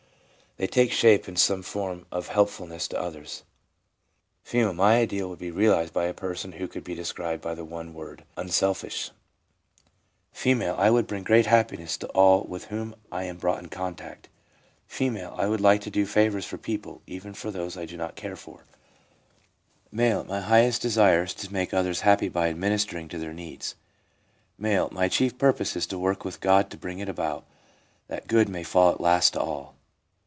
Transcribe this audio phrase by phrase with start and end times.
[0.57, 3.41] They take shape in some form of helpfulness to others.
[4.45, 4.53] F.
[4.73, 7.63] * My ideal would be realised by a person who could be described by the
[7.65, 9.09] one word unselfish'
[10.35, 14.27] F.' I would bring great happiness to all with whom I am brought in contact/
[14.87, 15.01] F.'
[15.39, 18.65] I would like to do favours for people, even those I do not care for/
[19.97, 22.49] M.' My highest desire 342 THE PSYCHOLOGY OF RELIGION is to make others happy by
[22.49, 23.75] administering to their needs.'
[24.63, 27.47] M.' My chief purpose is to work with God to bring it about
[28.09, 29.73] that "good may fall at last to all."